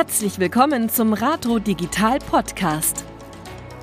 [0.00, 3.04] Herzlich willkommen zum Rato Digital Podcast.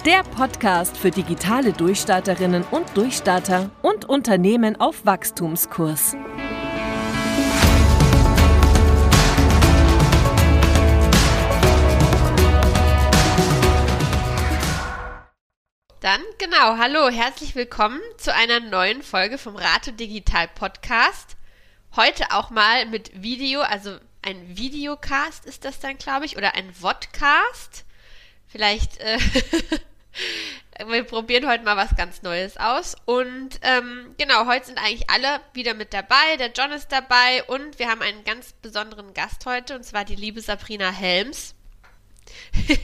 [0.04, 6.14] Der Podcast für digitale Durchstarterinnen und Durchstarter und Unternehmen auf Wachstumskurs.
[16.00, 21.38] Dann genau, hallo, herzlich willkommen zu einer neuen Folge vom Rato Digital Podcast.
[21.96, 23.92] Heute auch mal mit Video, also
[24.28, 27.86] ein Videocast ist das dann, glaube ich, oder ein Vodcast.
[28.46, 29.18] Vielleicht, äh,
[30.86, 32.98] wir probieren heute mal was ganz Neues aus.
[33.06, 36.36] Und ähm, genau, heute sind eigentlich alle wieder mit dabei.
[36.38, 40.18] Der John ist dabei und wir haben einen ganz besonderen Gast heute, und zwar die
[40.18, 41.56] liebe Sabrina Helms.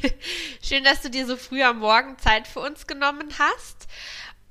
[0.64, 3.90] Schön, dass du dir so früh am Morgen Zeit für uns genommen hast.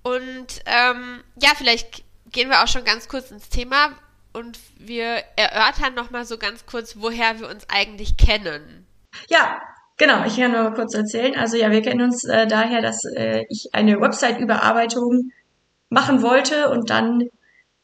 [0.03, 3.97] Und ähm, ja, vielleicht gehen wir auch schon ganz kurz ins Thema
[4.33, 8.87] und wir erörtern nochmal so ganz kurz, woher wir uns eigentlich kennen.
[9.29, 9.61] Ja,
[9.97, 11.37] genau, ich kann nur kurz erzählen.
[11.37, 15.33] Also ja, wir kennen uns äh, daher, dass äh, ich eine Website-Überarbeitung
[15.89, 17.29] machen wollte und dann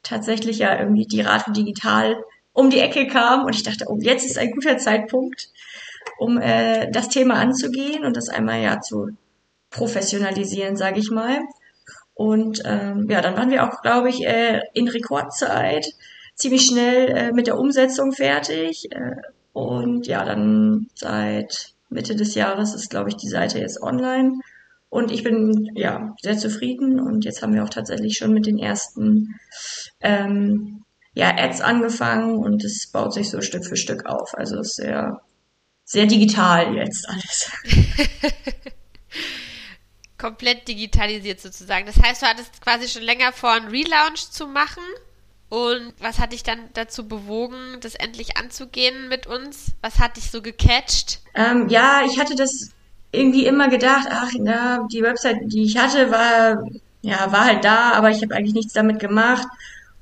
[0.02, 2.16] tatsächlich ja irgendwie die Rate digital
[2.52, 5.48] um die Ecke kam und ich dachte, oh, jetzt ist ein guter Zeitpunkt,
[6.18, 9.10] um äh, das Thema anzugehen und das einmal ja zu
[9.70, 11.40] professionalisieren, sage ich mal.
[12.14, 15.86] Und ähm, ja, dann waren wir auch, glaube ich, äh, in Rekordzeit
[16.38, 18.90] ziemlich schnell äh, mit der Umsetzung fertig.
[18.92, 19.16] Äh,
[19.52, 24.38] und ja, dann seit Mitte des Jahres ist, glaube ich, die Seite jetzt online.
[24.88, 28.58] Und ich bin ja sehr zufrieden und jetzt haben wir auch tatsächlich schon mit den
[28.58, 29.38] ersten
[30.00, 34.34] ähm, ja, Ads angefangen und es baut sich so Stück für Stück auf.
[34.34, 35.20] Also ist sehr,
[35.84, 37.50] sehr digital jetzt alles.
[40.16, 41.86] Komplett digitalisiert sozusagen.
[41.86, 44.82] Das heißt, du hattest quasi schon länger vor, einen Relaunch zu machen.
[45.50, 49.72] Und was hat dich dann dazu bewogen, das endlich anzugehen mit uns?
[49.80, 51.20] Was hat dich so gecatcht?
[51.34, 52.70] Ähm, ja, ich hatte das
[53.12, 56.62] irgendwie immer gedacht, ach, na, die Website, die ich hatte, war,
[57.00, 59.46] ja, war halt da, aber ich habe eigentlich nichts damit gemacht.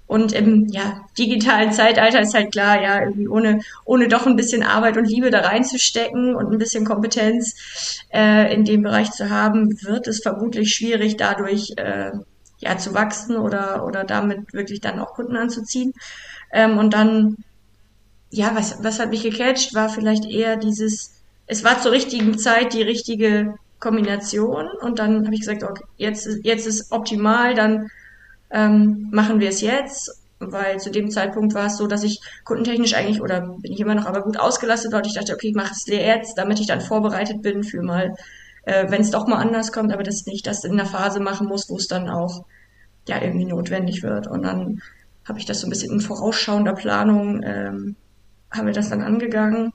[0.08, 4.62] Und im ja, digitalen Zeitalter ist halt klar, ja, irgendwie ohne, ohne doch ein bisschen
[4.62, 9.76] Arbeit und Liebe da reinzustecken und ein bisschen Kompetenz äh, in dem Bereich zu haben,
[9.82, 12.12] wird es vermutlich schwierig, dadurch äh,
[12.66, 15.92] ja, zu wachsen oder, oder damit wirklich dann auch Kunden anzuziehen.
[16.52, 17.36] Ähm, und dann,
[18.30, 21.12] ja, was, was hat mich gecatcht, war vielleicht eher dieses,
[21.46, 24.68] es war zur richtigen Zeit die richtige Kombination.
[24.80, 27.88] Und dann habe ich gesagt, okay, jetzt, jetzt ist optimal, dann
[28.50, 32.94] ähm, machen wir es jetzt, weil zu dem Zeitpunkt war es so, dass ich kundentechnisch
[32.94, 34.98] eigentlich, oder bin ich immer noch aber gut ausgelastet war.
[34.98, 38.12] Und ich dachte, okay, ich mache es jetzt, damit ich dann vorbereitet bin für mal
[38.66, 41.20] äh, wenn es doch mal anders kommt, aber dass ich nicht das in der Phase
[41.20, 42.44] machen muss, wo es dann auch
[43.08, 44.26] ja irgendwie notwendig wird.
[44.26, 44.82] Und dann
[45.26, 47.96] habe ich das so ein bisschen in vorausschauender Planung, ähm,
[48.50, 49.72] haben wir das dann angegangen.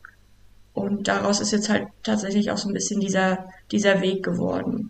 [0.73, 4.89] Und daraus ist jetzt halt tatsächlich auch so ein bisschen dieser, dieser Weg geworden.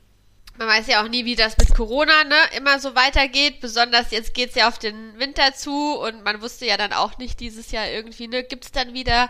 [0.57, 3.62] Man weiß ja auch nie, wie das mit Corona ne, immer so weitergeht.
[3.62, 7.40] Besonders jetzt geht's ja auf den Winter zu und man wusste ja dann auch nicht
[7.40, 9.30] dieses Jahr irgendwie, ne, gibt's dann wieder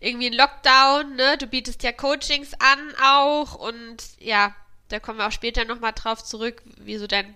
[0.00, 1.38] irgendwie ein Lockdown, ne?
[1.38, 4.54] Du bietest ja Coachings an auch und ja,
[4.88, 7.34] da kommen wir auch später nochmal drauf zurück, wie so dein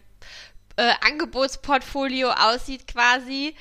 [0.80, 3.54] äh, Angebotsportfolio aussieht quasi.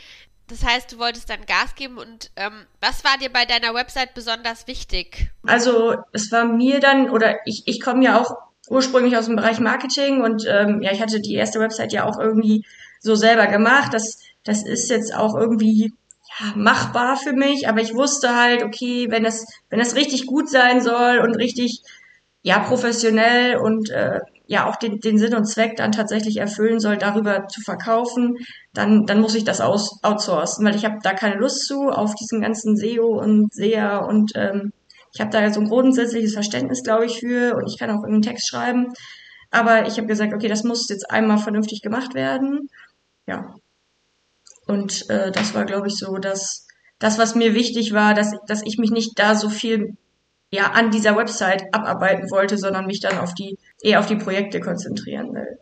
[0.48, 4.14] Das heißt, du wolltest dann Gas geben und ähm, was war dir bei deiner Website
[4.16, 5.30] besonders wichtig?
[5.46, 8.36] Also es war mir dann, oder ich, ich komme ja auch
[8.70, 12.18] ursprünglich aus dem Bereich Marketing und ähm, ja, ich hatte die erste Website ja auch
[12.18, 12.66] irgendwie
[13.02, 13.94] so selber gemacht.
[13.94, 15.94] Das, das ist jetzt auch irgendwie
[16.56, 20.82] machbar für mich, aber ich wusste halt, okay, wenn das, wenn das richtig gut sein
[20.82, 21.82] soll und richtig,
[22.44, 24.20] ja, professionell und äh,
[24.50, 28.36] ja auch den, den Sinn und Zweck dann tatsächlich erfüllen soll, darüber zu verkaufen,
[28.74, 32.16] dann, dann muss ich das aus, outsourcen, weil ich habe da keine Lust zu auf
[32.16, 34.74] diesen ganzen SEO und SEA und ähm,
[35.14, 38.24] ich habe da so ein grundsätzliches Verständnis, glaube ich, für und ich kann auch einen
[38.24, 38.88] Text schreiben.
[39.52, 42.70] Aber ich habe gesagt, okay, das muss jetzt einmal vernünftig gemacht werden.
[43.28, 43.54] Ja,
[44.66, 46.66] und äh, das war, glaube ich, so, dass
[46.98, 49.96] das, was mir wichtig war, dass, dass ich mich nicht da so viel
[50.52, 54.60] ja an dieser Website abarbeiten wollte, sondern mich dann auf die eher auf die Projekte
[54.60, 55.60] konzentrieren will.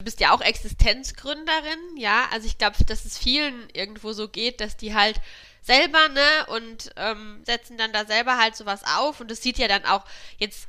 [0.00, 2.28] Du bist ja auch Existenzgründerin, ja.
[2.32, 5.20] Also ich glaube, dass es vielen irgendwo so geht, dass die halt
[5.60, 9.20] selber, ne, und ähm, setzen dann da selber halt sowas auf.
[9.20, 10.04] Und das sieht ja dann auch
[10.38, 10.68] jetzt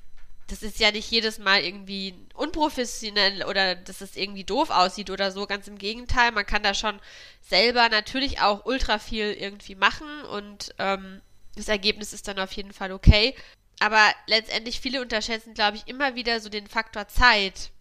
[0.50, 5.32] das ist ja nicht jedes Mal irgendwie unprofessionell oder dass es irgendwie doof aussieht oder
[5.32, 5.46] so.
[5.46, 7.00] Ganz im Gegenteil, man kann da schon
[7.42, 11.22] selber natürlich auch ultra viel irgendwie machen und ähm,
[11.56, 13.36] das Ergebnis ist dann auf jeden Fall okay.
[13.80, 17.72] Aber letztendlich viele unterschätzen, glaube ich, immer wieder so den Faktor Zeit.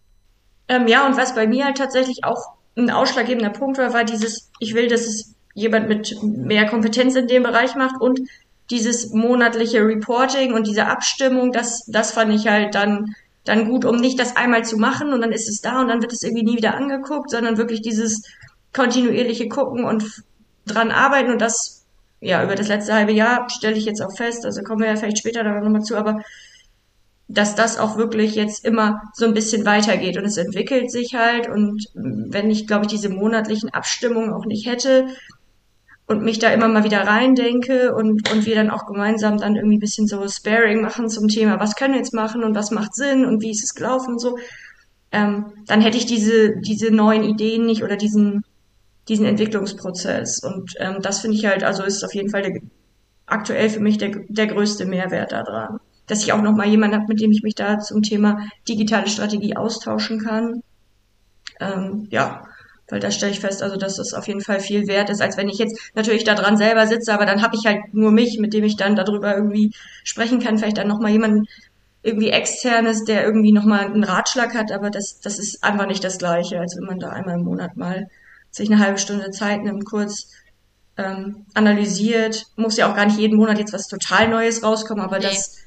[0.67, 4.49] Ähm, ja, und was bei mir halt tatsächlich auch ein ausschlaggebender Punkt war, war dieses,
[4.59, 8.21] ich will, dass es jemand mit mehr Kompetenz in dem Bereich macht und
[8.69, 13.97] dieses monatliche Reporting und diese Abstimmung, das, das fand ich halt dann, dann gut, um
[13.97, 16.43] nicht das einmal zu machen und dann ist es da und dann wird es irgendwie
[16.43, 18.23] nie wieder angeguckt, sondern wirklich dieses
[18.73, 20.23] kontinuierliche Gucken und
[20.65, 21.78] dran arbeiten und das,
[22.21, 24.95] ja, über das letzte halbe Jahr stelle ich jetzt auch fest, also kommen wir ja
[24.95, 26.21] vielleicht später da nochmal zu, aber
[27.29, 31.47] dass das auch wirklich jetzt immer so ein bisschen weitergeht und es entwickelt sich halt
[31.47, 35.07] und wenn ich, glaube ich, diese monatlichen Abstimmungen auch nicht hätte
[36.07, 39.77] und mich da immer mal wieder reindenke und, und wir dann auch gemeinsam dann irgendwie
[39.77, 42.95] ein bisschen so Sparing machen zum Thema, was können wir jetzt machen und was macht
[42.95, 44.39] Sinn und wie ist es gelaufen und so,
[45.11, 48.43] ähm, dann hätte ich diese, diese neuen Ideen nicht oder diesen,
[49.09, 50.41] diesen Entwicklungsprozess.
[50.43, 52.61] Und ähm, das finde ich halt, also ist auf jeden Fall der,
[53.25, 55.79] aktuell für mich der, der größte Mehrwert daran
[56.09, 59.07] dass ich auch noch mal jemanden habe, mit dem ich mich da zum Thema digitale
[59.07, 60.63] Strategie austauschen kann.
[61.59, 62.43] Ähm, ja,
[62.89, 65.37] weil da stelle ich fest, also dass das auf jeden Fall viel wert ist, als
[65.37, 68.39] wenn ich jetzt natürlich da dran selber sitze, aber dann habe ich halt nur mich,
[68.39, 69.71] mit dem ich dann darüber irgendwie
[70.03, 71.45] sprechen kann, vielleicht dann noch mal jemanden
[72.01, 76.03] irgendwie externes, der irgendwie noch mal einen Ratschlag hat, aber das das ist einfach nicht
[76.03, 78.07] das gleiche, als wenn man da einmal im Monat mal
[78.51, 80.31] sich eine halbe Stunde Zeit nimmt, kurz
[80.97, 82.45] ähm, analysiert.
[82.55, 85.25] Muss ja auch gar nicht jeden Monat jetzt was total Neues rauskommen, aber nee.
[85.25, 85.59] das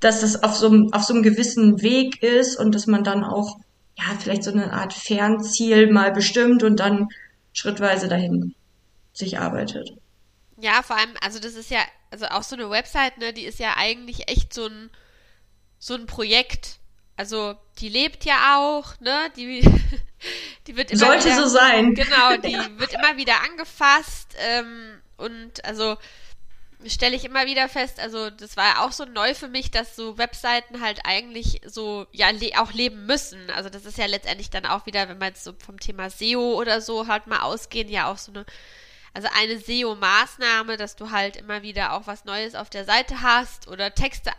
[0.00, 3.24] dass das auf so, einem, auf so einem gewissen Weg ist und dass man dann
[3.24, 3.58] auch,
[3.96, 7.08] ja, vielleicht so eine Art Fernziel mal bestimmt und dann
[7.52, 8.54] schrittweise dahin
[9.12, 9.90] sich arbeitet.
[10.60, 11.80] Ja, vor allem, also das ist ja,
[12.10, 14.90] also auch so eine Website, ne, die ist ja eigentlich echt so ein,
[15.78, 16.77] so ein Projekt.
[17.18, 19.60] Also die lebt ja auch, ne, die,
[20.68, 21.96] die wird immer Sollte wieder, so sein.
[21.96, 25.96] Genau, die wird immer wieder angefasst ähm, und also
[26.86, 29.96] stelle ich immer wieder fest, also das war ja auch so neu für mich, dass
[29.96, 33.50] so Webseiten halt eigentlich so, ja, le auch leben müssen.
[33.50, 36.54] Also das ist ja letztendlich dann auch wieder, wenn wir jetzt so vom Thema SEO
[36.54, 38.46] oder so halt mal ausgehen, ja auch so eine,
[39.12, 43.66] also eine SEO-Maßnahme, dass du halt immer wieder auch was Neues auf der Seite hast
[43.66, 44.30] oder Texte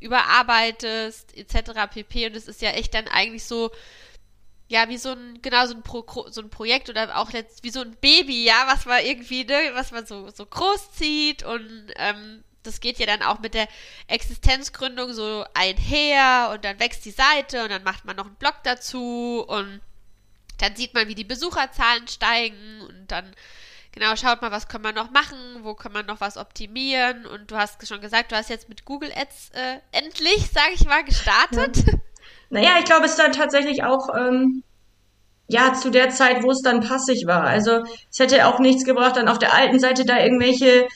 [0.00, 1.72] überarbeitest, etc.
[1.92, 2.26] pp.
[2.26, 3.70] Und es ist ja echt dann eigentlich so,
[4.68, 7.70] ja, wie so ein, genau, so ein, Pro, so ein Projekt oder auch letzt, wie
[7.70, 11.92] so ein Baby, ja, was man irgendwie, ne, was man so, so groß zieht und
[11.96, 13.68] ähm, das geht ja dann auch mit der
[14.06, 18.56] Existenzgründung so einher und dann wächst die Seite und dann macht man noch einen Blog
[18.64, 19.80] dazu und
[20.58, 23.34] dann sieht man, wie die Besucherzahlen steigen und dann
[23.92, 27.50] genau schaut mal, was kann man noch machen, wo kann man noch was optimieren und
[27.50, 31.04] du hast schon gesagt, du hast jetzt mit Google Ads äh, endlich, sage ich mal,
[31.04, 31.76] gestartet.
[31.86, 31.92] Ja.
[32.50, 34.64] Naja, ich glaube, es ist dann tatsächlich auch, ähm,
[35.46, 37.44] ja, zu der Zeit, wo es dann passig war.
[37.44, 40.86] Also es hätte auch nichts gebracht, dann auf der alten Seite da irgendwelche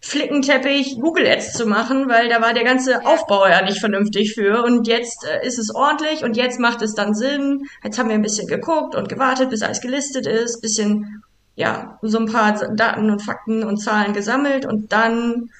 [0.00, 4.64] Flickenteppich Google Ads zu machen, weil da war der ganze Aufbau ja nicht vernünftig für.
[4.64, 7.62] Und jetzt äh, ist es ordentlich und jetzt macht es dann Sinn.
[7.84, 11.22] Jetzt haben wir ein bisschen geguckt und gewartet, bis alles gelistet ist, bisschen,
[11.54, 15.50] ja, so ein paar Daten und Fakten und Zahlen gesammelt und dann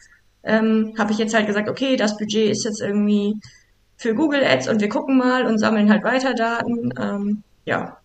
[0.43, 3.35] ähm, habe ich jetzt halt gesagt, okay, das Budget ist jetzt irgendwie
[3.97, 6.93] für Google Ads und wir gucken mal und sammeln halt weiter Daten.
[6.99, 7.99] Ähm, ja.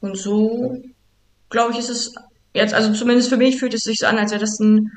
[0.00, 0.80] Und so,
[1.50, 2.14] glaube ich, ist es
[2.54, 4.90] jetzt, also zumindest für mich fühlt es sich so an, als wäre das ein,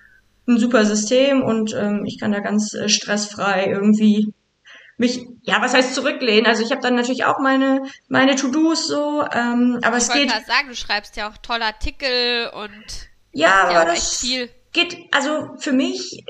[0.48, 4.34] ein super System und ähm, ich kann da ganz äh, stressfrei irgendwie
[4.98, 6.46] mich, ja, was heißt zurücklehnen?
[6.46, 10.26] Also ich habe dann natürlich auch meine meine To-Dos so, ähm, aber ich es geht.
[10.26, 14.26] Ich sagen, du schreibst ja auch tolle Artikel und ja, aber ja das
[14.72, 16.24] geht, also für mich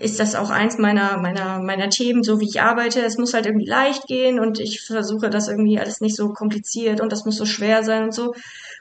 [0.00, 3.02] ist das auch eins meiner, meiner, meiner Themen, so wie ich arbeite.
[3.02, 7.02] Es muss halt irgendwie leicht gehen und ich versuche das irgendwie alles nicht so kompliziert
[7.02, 8.34] und das muss so schwer sein und so.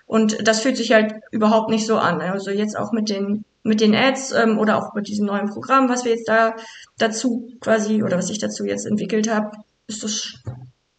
[0.09, 2.19] Und das fühlt sich halt überhaupt nicht so an.
[2.19, 5.87] Also jetzt auch mit den, mit den Ads ähm, oder auch mit diesem neuen Programm,
[5.87, 6.55] was wir jetzt da
[6.97, 9.51] dazu quasi oder was ich dazu jetzt entwickelt habe,
[9.85, 10.43] ist das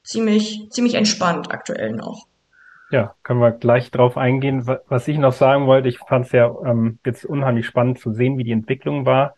[0.05, 2.27] ziemlich, ziemlich entspannt aktuell noch.
[2.93, 4.65] Ja, können wir gleich drauf eingehen.
[4.87, 8.39] Was ich noch sagen wollte, ich fand es ja ähm, jetzt unheimlich spannend zu sehen,
[8.39, 9.35] wie die Entwicklung war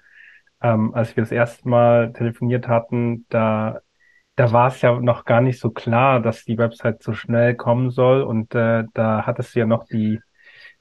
[0.63, 3.81] ähm, als wir das erste Mal telefoniert hatten, da,
[4.37, 7.91] da war es ja noch gar nicht so klar, dass die Website so schnell kommen
[7.91, 8.23] soll.
[8.23, 10.21] Und äh, da hattest du ja noch die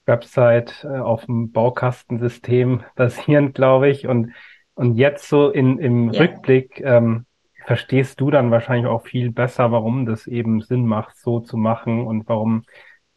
[0.05, 4.07] Website äh, auf dem Baukastensystem basierend, glaube ich.
[4.07, 4.33] Und,
[4.73, 6.21] und jetzt so in, im ja.
[6.21, 7.25] Rückblick ähm,
[7.65, 12.05] verstehst du dann wahrscheinlich auch viel besser, warum das eben Sinn macht, so zu machen
[12.07, 12.63] und warum,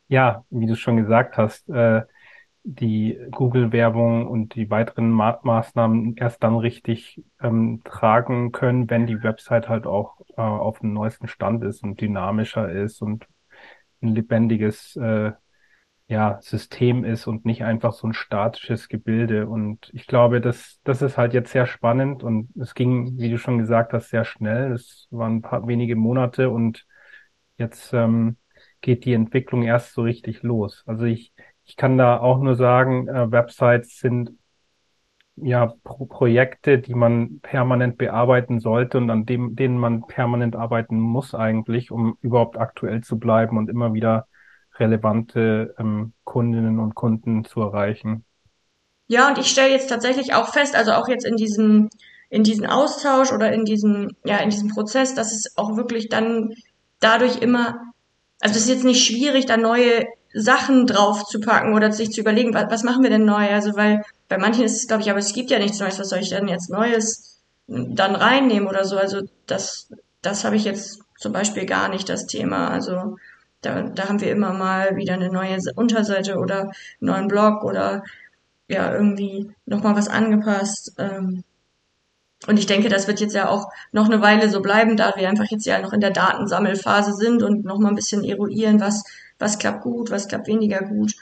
[0.08, 2.02] ja, wie du schon gesagt hast, äh,
[2.64, 9.22] die Google-Werbung und die weiteren Ma Maßnahmen erst dann richtig ähm, tragen können, wenn die
[9.22, 13.26] Website halt auch äh, auf dem neuesten Stand ist und dynamischer ist und
[14.02, 15.32] ein lebendiges äh,
[16.06, 19.46] ja, System ist und nicht einfach so ein statisches Gebilde.
[19.48, 23.38] Und ich glaube, das, das ist halt jetzt sehr spannend und es ging, wie du
[23.38, 24.72] schon gesagt hast, sehr schnell.
[24.72, 26.86] Es waren ein paar wenige Monate und
[27.58, 28.36] jetzt ähm,
[28.80, 30.82] geht die Entwicklung erst so richtig los.
[30.86, 31.32] Also ich
[31.64, 34.32] ich kann da auch nur sagen, äh, Websites sind
[35.36, 41.00] ja Pro Projekte, die man permanent bearbeiten sollte und an dem, denen man permanent arbeiten
[41.00, 44.26] muss eigentlich, um überhaupt aktuell zu bleiben und immer wieder
[44.78, 48.24] relevante ähm, Kundinnen und Kunden zu erreichen.
[49.06, 51.88] Ja, und ich stelle jetzt tatsächlich auch fest, also auch jetzt in diesem
[52.30, 56.52] in diesen Austausch oder in diesem ja in diesem Prozess, dass es auch wirklich dann
[57.00, 57.80] dadurch immer
[58.40, 62.20] also es ist jetzt nicht schwierig, da neue Sachen drauf zu packen oder sich zu
[62.20, 63.50] überlegen, was, was machen wir denn neu?
[63.50, 66.08] Also weil bei manchen ist es, glaube ich, aber es gibt ja nichts Neues, was
[66.08, 68.96] soll ich denn jetzt Neues dann reinnehmen oder so?
[68.96, 69.88] Also das,
[70.22, 72.68] das habe ich jetzt zum Beispiel gar nicht, das Thema.
[72.68, 73.16] Also
[73.62, 78.02] da, da haben wir immer mal wieder eine neue Unterseite oder einen neuen Blog oder
[78.68, 80.94] ja, irgendwie nochmal was angepasst.
[80.98, 81.44] Ähm,
[82.46, 85.28] und ich denke, das wird jetzt ja auch noch eine Weile so bleiben, da wir
[85.28, 89.04] einfach jetzt ja noch in der Datensammelphase sind und nochmal ein bisschen eruieren, was,
[89.38, 91.14] was klappt gut, was klappt weniger gut.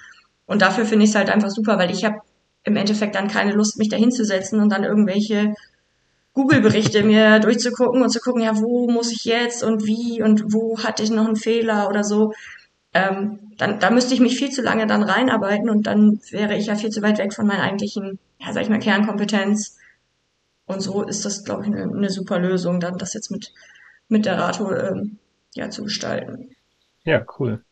[0.47, 2.21] Und dafür finde ich es halt einfach super, weil ich habe
[2.65, 5.55] im Endeffekt dann keine Lust, mich da hinzusetzen und dann irgendwelche
[6.35, 10.79] Google-Berichte mir durchzugucken und zu gucken, ja, wo muss ich jetzt und wie und wo
[10.79, 12.33] hatte ich noch einen Fehler oder so.
[12.95, 16.67] Ähm, dann, da müsste ich mich viel zu lange dann reinarbeiten und dann wäre ich
[16.67, 19.79] ja viel zu weit weg von meiner eigentlichen, ja, sag ich mal, Kernkompetenz.
[20.67, 23.53] Und so ist das, glaube ich, eine, eine super Lösung, dann das jetzt mit,
[24.09, 25.19] mit der Rato ähm,
[25.55, 26.55] ja, zu gestalten.
[27.05, 27.63] Ja, cool.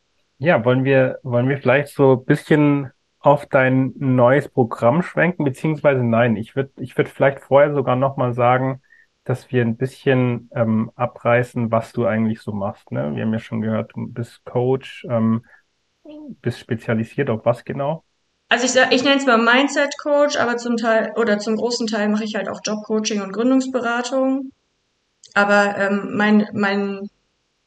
[0.43, 6.03] Ja, wollen wir, wollen wir vielleicht so ein bisschen auf dein neues Programm schwenken, beziehungsweise
[6.03, 8.81] nein, ich würde ich würd vielleicht vorher sogar nochmal sagen,
[9.23, 12.91] dass wir ein bisschen ähm, abreißen, was du eigentlich so machst.
[12.91, 13.15] Ne?
[13.15, 15.45] Wir haben ja schon gehört, du bist Coach, ähm,
[16.41, 18.03] bist spezialisiert auf was genau?
[18.49, 22.09] Also ich, ich nenne es mal Mindset Coach, aber zum Teil oder zum großen Teil
[22.09, 24.49] mache ich halt auch Jobcoaching und Gründungsberatung.
[25.35, 27.11] Aber ähm, mein, mein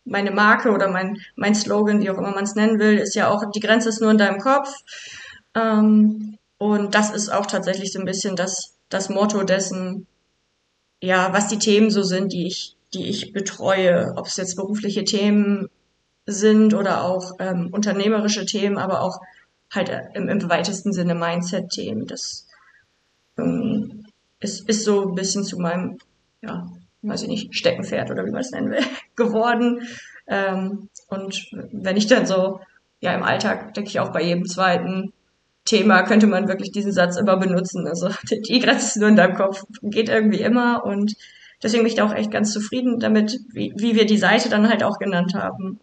[0.05, 3.31] meine Marke oder mein, mein Slogan, wie auch immer man es nennen will, ist ja
[3.31, 4.71] auch, die Grenze ist nur in deinem Kopf.
[5.55, 10.07] Ähm, und das ist auch tatsächlich so ein bisschen das, das Motto dessen,
[11.01, 15.05] ja, was die Themen so sind, die ich, die ich betreue, ob es jetzt berufliche
[15.05, 15.69] Themen
[16.27, 19.21] sind oder auch ähm, unternehmerische Themen, aber auch
[19.71, 22.07] halt im, im weitesten Sinne Mindset-Themen.
[22.07, 22.47] Das
[23.37, 24.07] ähm,
[24.41, 25.99] ist, ist so ein bisschen zu meinem,
[26.43, 26.69] ja,
[27.09, 28.85] weiß ich nicht, Steckenpferd oder wie man es nennen will,
[29.17, 29.87] geworden.
[30.27, 32.61] Ähm, und wenn ich dann so,
[33.01, 35.13] ja, im Alltag denke ich auch bei jedem zweiten
[35.65, 37.87] Thema könnte man wirklich diesen Satz immer benutzen.
[37.87, 38.09] Also
[38.49, 41.15] die Grenze ist nur in deinem Kopf, geht irgendwie immer und
[41.63, 44.69] deswegen bin ich da auch echt ganz zufrieden damit, wie, wie wir die Seite dann
[44.69, 45.81] halt auch genannt haben.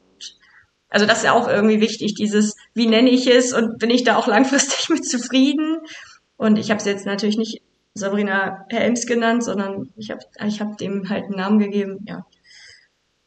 [0.89, 4.03] Also das ist ja auch irgendwie wichtig, dieses, wie nenne ich es und bin ich
[4.03, 5.79] da auch langfristig mit zufrieden?
[6.37, 7.61] Und ich habe es jetzt natürlich nicht
[7.93, 12.25] Sabrina Helms genannt, sondern ich habe ich hab dem halt einen Namen gegeben, ja.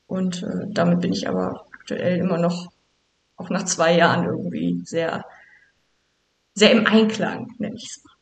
[0.07, 2.73] Und äh, damit bin ich aber aktuell immer noch,
[3.37, 5.25] auch nach zwei Jahren irgendwie sehr,
[6.55, 8.15] sehr im Einklang, nenne ich es mal.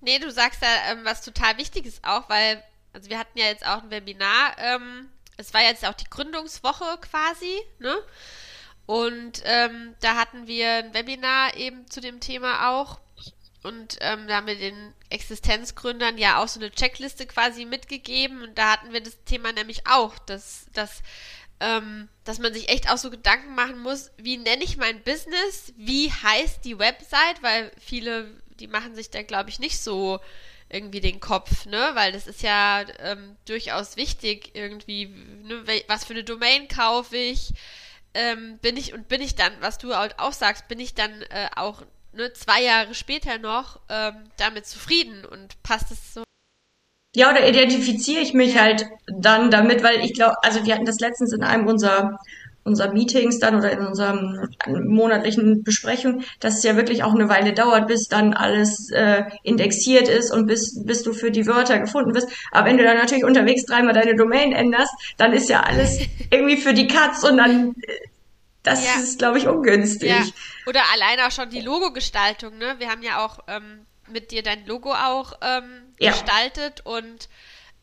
[0.00, 2.62] Nee, du sagst ja ähm, was total Wichtiges auch, weil,
[2.92, 6.98] also wir hatten ja jetzt auch ein Webinar, ähm, es war jetzt auch die Gründungswoche
[7.00, 7.96] quasi, ne?
[8.86, 13.00] Und ähm, da hatten wir ein Webinar eben zu dem Thema auch.
[13.62, 18.42] Und ähm, da haben wir den Existenzgründern ja auch so eine Checkliste quasi mitgegeben.
[18.42, 21.02] Und da hatten wir das Thema nämlich auch, dass, dass,
[21.60, 25.72] ähm, dass man sich echt auch so Gedanken machen muss, wie nenne ich mein Business,
[25.76, 30.18] wie heißt die Website, weil viele, die machen sich da, glaube ich, nicht so
[30.68, 31.90] irgendwie den Kopf, ne?
[31.94, 35.64] Weil das ist ja ähm, durchaus wichtig, irgendwie, ne?
[35.86, 37.52] was für eine Domain kaufe ich,
[38.14, 41.48] ähm, bin ich und bin ich dann, was du auch sagst, bin ich dann äh,
[41.54, 46.24] auch ne, zwei Jahre später noch ähm, damit zufrieden und passt es so.
[47.14, 50.98] Ja, oder identifiziere ich mich halt dann damit, weil ich glaube, also wir hatten das
[50.98, 52.18] letztens in einem unserer
[52.64, 57.52] unserer Meetings dann oder in unserem monatlichen Besprechung, dass es ja wirklich auch eine Weile
[57.52, 62.14] dauert, bis dann alles äh, indexiert ist und bis, bis du für die Wörter gefunden
[62.14, 62.28] wirst.
[62.52, 65.98] Aber wenn du dann natürlich unterwegs dreimal deine Domain änderst, dann ist ja alles
[66.30, 67.74] irgendwie für die Katz und dann
[68.62, 68.94] das ja.
[68.94, 70.10] ist, glaube ich, ungünstig.
[70.10, 70.24] Ja.
[70.66, 72.76] Oder alleine auch schon die Logo-Gestaltung, ne?
[72.78, 76.12] Wir haben ja auch ähm, mit dir dein Logo auch ähm, ja.
[76.12, 77.28] gestaltet und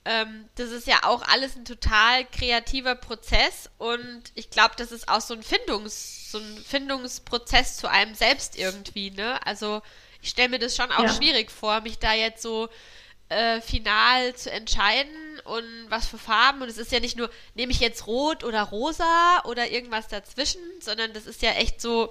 [0.05, 5.09] ähm, das ist ja auch alles ein total kreativer Prozess und ich glaube, das ist
[5.09, 9.45] auch so ein Findungs, so ein Findungsprozess zu einem selbst irgendwie, ne?
[9.45, 9.81] Also
[10.21, 12.69] ich stelle mir das schon auch schwierig vor, mich da jetzt so
[13.29, 15.12] äh, final zu entscheiden
[15.45, 16.62] und was für Farben.
[16.62, 20.62] Und es ist ja nicht nur, nehme ich jetzt rot oder rosa oder irgendwas dazwischen,
[20.79, 22.09] sondern das ist ja echt so.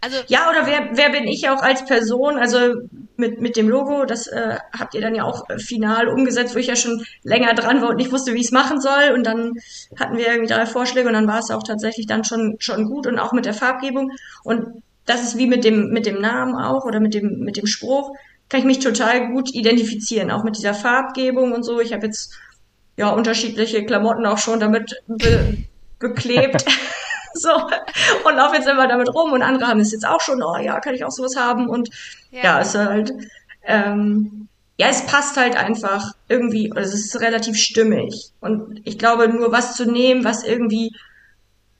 [0.00, 2.38] Also ja, oder wer, wer bin ich auch als Person?
[2.38, 2.74] Also
[3.16, 4.04] mit, mit dem Logo.
[4.04, 7.54] Das äh, habt ihr dann ja auch äh, final umgesetzt, wo ich ja schon länger
[7.54, 9.12] dran war und nicht wusste, wie ich es machen soll.
[9.14, 9.52] Und dann
[9.98, 13.06] hatten wir irgendwie drei Vorschläge und dann war es auch tatsächlich dann schon, schon gut
[13.06, 14.12] und auch mit der Farbgebung.
[14.44, 17.66] Und das ist wie mit dem, mit dem Namen auch oder mit dem, mit dem
[17.66, 18.12] Spruch,
[18.48, 21.80] kann ich mich total gut identifizieren, auch mit dieser Farbgebung und so.
[21.80, 22.34] Ich habe jetzt
[22.96, 25.64] ja unterschiedliche Klamotten auch schon damit be
[25.98, 26.64] beklebt.
[27.40, 27.50] so
[28.24, 30.80] und laufe jetzt immer damit rum und andere haben es jetzt auch schon, oh ja,
[30.80, 31.90] kann ich auch sowas haben und
[32.30, 33.12] ja, ja ist halt
[33.62, 34.48] ähm,
[34.78, 39.52] ja, es passt halt einfach irgendwie, also es ist relativ stimmig und ich glaube, nur
[39.52, 40.92] was zu nehmen, was irgendwie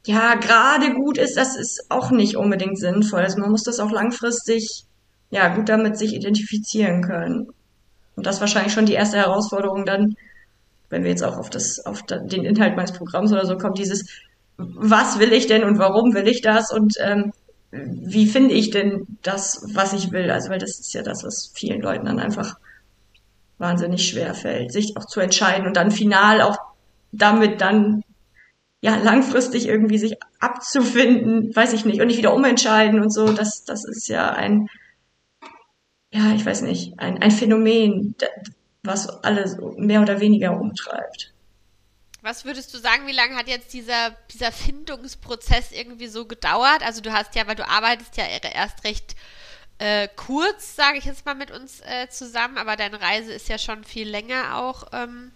[0.06, 3.20] ja gerade gut ist, das ist auch nicht unbedingt sinnvoll.
[3.20, 4.85] Also man muss das auch langfristig
[5.30, 7.48] ja gut damit sich identifizieren können.
[8.14, 10.16] Und das ist wahrscheinlich schon die erste Herausforderung dann,
[10.88, 14.08] wenn wir jetzt auch auf das, auf den Inhalt meines Programms oder so kommen, dieses,
[14.56, 17.32] was will ich denn und warum will ich das und ähm,
[17.72, 20.30] wie finde ich denn das, was ich will?
[20.30, 22.56] Also, weil das ist ja das, was vielen Leuten dann einfach
[23.58, 26.58] wahnsinnig schwer fällt, sich auch zu entscheiden und dann final auch
[27.12, 28.02] damit dann
[28.80, 33.32] ja langfristig irgendwie sich abzufinden, weiß ich nicht, und nicht wieder umentscheiden und so.
[33.32, 34.68] Das, das ist ja ein,
[36.16, 38.14] ja, ich weiß nicht, ein, ein Phänomen,
[38.82, 41.32] was alle mehr oder weniger umtreibt.
[42.22, 46.84] Was würdest du sagen, wie lange hat jetzt dieser, dieser Findungsprozess irgendwie so gedauert?
[46.84, 49.14] Also du hast ja, weil du arbeitest ja erst recht
[49.78, 53.58] äh, kurz, sage ich jetzt mal, mit uns äh, zusammen, aber deine Reise ist ja
[53.58, 54.84] schon viel länger auch.
[54.92, 55.32] Ähm.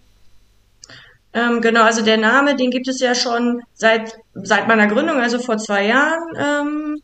[1.33, 5.37] Ähm, genau, also der Name, den gibt es ja schon seit, seit meiner Gründung, also
[5.39, 6.23] vor zwei Jahren.
[6.37, 7.01] Ähm,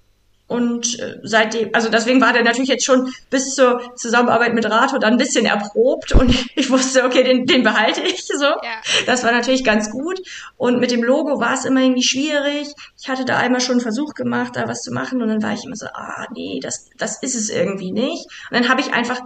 [0.48, 4.98] und äh, seitdem, also deswegen war der natürlich jetzt schon bis zur Zusammenarbeit mit Rato
[4.98, 8.46] dann ein bisschen erprobt und ich wusste, okay, den, den behalte ich so.
[8.46, 8.82] Ja.
[9.06, 10.20] Das war natürlich ganz gut.
[10.56, 12.70] Und mit dem Logo war es immer irgendwie schwierig.
[12.98, 15.54] Ich hatte da einmal schon einen Versuch gemacht, da was zu machen und dann war
[15.54, 18.25] ich immer so, ah nee, das, das ist es irgendwie nicht.
[18.50, 19.20] Und dann habe ich einfach,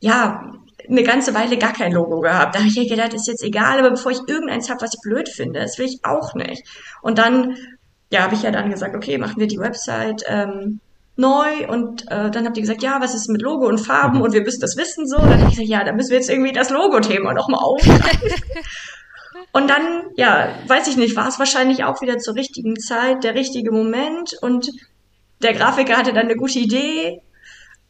[0.00, 0.50] ja,
[0.88, 2.54] eine ganze Weile gar kein Logo gehabt.
[2.54, 5.00] Da habe ich ja gedacht, ist jetzt egal, aber bevor ich irgendeins habe, was ich
[5.02, 6.62] blöd finde, das will ich auch nicht.
[7.02, 7.56] Und dann
[8.10, 10.80] ja, habe ich ja dann gesagt, okay, machen wir die Website ähm,
[11.16, 14.24] neu und äh, dann habt ihr gesagt, ja, was ist mit Logo und Farben mhm.
[14.24, 15.16] und wir müssen das wissen so.
[15.16, 18.30] Dann habe ich gesagt, ja, dann müssen wir jetzt irgendwie das Logo-Thema nochmal aufgreifen.
[19.52, 23.34] und dann, ja, weiß ich nicht, war es wahrscheinlich auch wieder zur richtigen Zeit, der
[23.34, 24.70] richtige Moment und
[25.42, 27.20] der Grafiker hatte dann eine gute Idee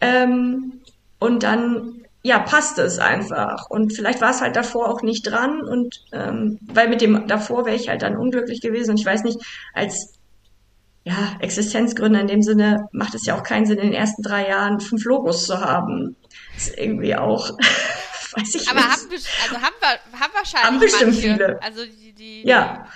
[0.01, 0.81] ähm,
[1.19, 3.71] und dann ja, passt es einfach.
[3.71, 7.65] Und vielleicht war es halt davor auch nicht dran und ähm, weil mit dem davor
[7.65, 9.39] wäre ich halt dann unglücklich gewesen und ich weiß nicht,
[9.73, 10.15] als
[11.05, 14.49] ja, Existenzgründer in dem Sinne macht es ja auch keinen Sinn, in den ersten drei
[14.49, 16.17] Jahren fünf Logos zu haben.
[16.55, 17.51] Das ist irgendwie auch,
[18.33, 18.91] weiß ich Aber nicht.
[18.91, 21.21] Haben, also haben wir, haben wahrscheinlich haben bestimmt manche.
[21.21, 21.63] viele.
[21.63, 22.89] Also die, die, ja.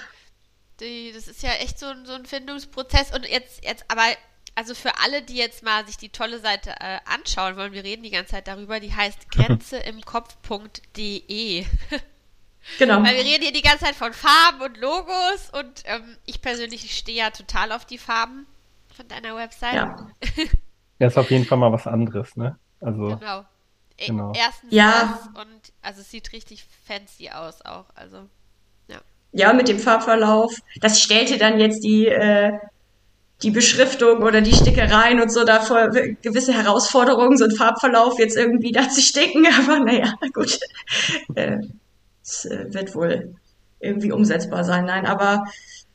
[0.81, 4.03] Die, das ist ja echt so, so ein Findungsprozess und jetzt, jetzt, aber
[4.61, 8.03] also für alle, die jetzt mal sich die tolle Seite äh, anschauen wollen, wir reden
[8.03, 11.65] die ganze Zeit darüber, die heißt grenzeimkopf.de.
[12.79, 13.03] Genau.
[13.03, 16.95] Weil wir reden hier die ganze Zeit von Farben und Logos und ähm, ich persönlich
[16.95, 18.47] stehe ja total auf die Farben
[18.95, 19.77] von deiner Website.
[19.77, 19.97] Ja.
[20.99, 22.59] ja, ist auf jeden Fall mal was anderes, ne?
[22.83, 23.17] Also.
[23.17, 23.47] Genau.
[23.97, 24.35] E, genau.
[24.37, 25.19] Erstens ja.
[25.25, 27.87] das und also es sieht richtig fancy aus auch.
[27.95, 28.29] Also
[28.89, 29.01] ja.
[29.33, 30.55] Ja, mit dem Farbverlauf.
[30.83, 32.59] Das stellte dann jetzt die äh,
[33.43, 35.59] die Beschriftung oder die Stickereien und so da
[36.23, 40.59] gewisse Herausforderungen, so ein Farbverlauf jetzt irgendwie da zu sticken, aber naja, gut.
[41.35, 41.59] Äh,
[42.23, 43.35] es äh, wird wohl
[43.81, 44.85] irgendwie umsetzbar sein.
[44.85, 45.45] Nein, aber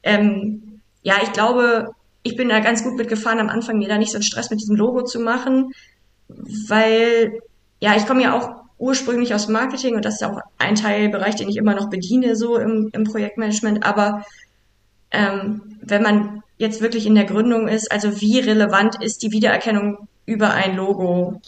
[0.01, 1.91] ähm, ja, ich glaube,
[2.23, 4.59] ich bin da ganz gut mitgefahren, am Anfang mir da nicht so einen Stress mit
[4.59, 5.71] diesem Logo zu machen,
[6.27, 7.39] weil
[7.79, 11.47] ja, ich komme ja auch ursprünglich aus Marketing und das ist auch ein Teilbereich, den
[11.47, 13.85] ich immer noch bediene, so im, im Projektmanagement.
[13.85, 14.25] Aber
[15.11, 20.07] ähm, wenn man jetzt wirklich in der Gründung ist, also wie relevant ist die Wiedererkennung
[20.25, 21.41] über ein Logo?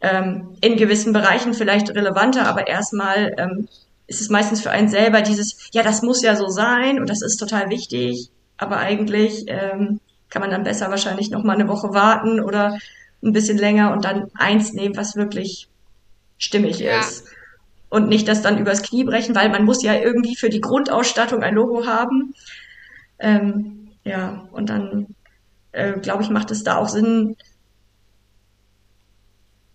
[0.00, 3.68] Ähm, in gewissen Bereichen vielleicht relevanter, aber erstmal ähm,
[4.06, 7.22] ist es meistens für einen selber dieses, ja, das muss ja so sein und das
[7.22, 8.28] ist total wichtig,
[8.58, 12.78] aber eigentlich ähm, kann man dann besser wahrscheinlich noch mal eine Woche warten oder
[13.22, 15.68] ein bisschen länger und dann eins nehmen, was wirklich
[16.38, 17.00] stimmig ja.
[17.00, 17.24] ist.
[17.88, 21.42] Und nicht das dann übers Knie brechen, weil man muss ja irgendwie für die Grundausstattung
[21.42, 22.34] ein Logo haben.
[23.18, 25.14] Ähm, ja, und dann,
[25.72, 27.36] äh, glaube ich, macht es da auch Sinn,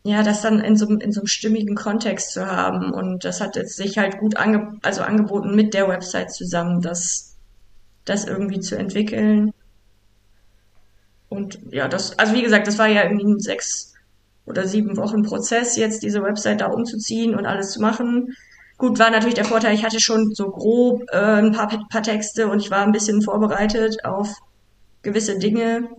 [0.03, 2.91] ja, das dann in so, in so einem stimmigen Kontext zu haben.
[2.91, 7.35] Und das hat jetzt sich halt gut ange also angeboten mit der Website zusammen, das,
[8.05, 9.53] das irgendwie zu entwickeln.
[11.27, 13.93] Und ja, das, also wie gesagt, das war ja irgendwie ein sechs
[14.45, 18.35] oder sieben Wochen Prozess, jetzt diese Website da umzuziehen und alles zu machen.
[18.79, 22.47] Gut, war natürlich der Vorteil, ich hatte schon so grob äh, ein paar, paar Texte
[22.47, 24.33] und ich war ein bisschen vorbereitet auf
[25.01, 25.89] gewisse Dinge.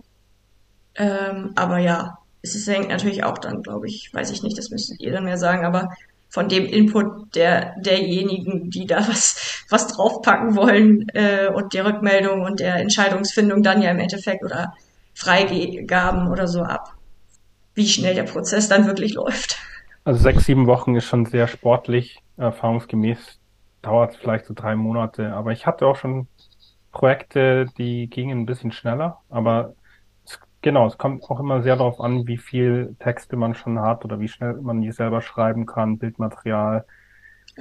[0.95, 4.99] Ähm, aber ja, es hängt natürlich auch dann, glaube ich, weiß ich nicht, das müsstet
[4.99, 5.89] ihr dann mehr sagen, aber
[6.29, 12.41] von dem Input der derjenigen, die da was was draufpacken wollen äh, und der Rückmeldung
[12.41, 14.73] und der Entscheidungsfindung dann ja im Endeffekt oder
[15.13, 16.95] Freigaben oder so ab,
[17.75, 19.57] wie schnell der Prozess dann wirklich läuft.
[20.03, 22.17] Also sechs, sieben Wochen ist schon sehr sportlich.
[22.41, 23.39] Erfahrungsgemäß
[23.81, 25.33] dauert es vielleicht so drei Monate.
[25.33, 26.27] Aber ich hatte auch schon
[26.91, 29.19] Projekte, die gingen ein bisschen schneller.
[29.29, 29.73] Aber
[30.25, 34.05] es, genau, es kommt auch immer sehr darauf an, wie viel Texte man schon hat
[34.05, 36.85] oder wie schnell man die selber schreiben kann, Bildmaterial.